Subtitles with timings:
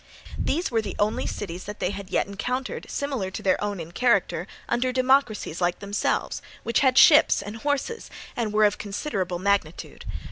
[0.39, 3.91] These were the only cities that they had yet encountered, similar to their own in
[3.91, 10.05] character, under democracies like themselves, which had ships and horses, and were of considerable magnitude.